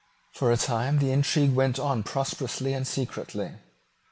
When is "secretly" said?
2.87-3.51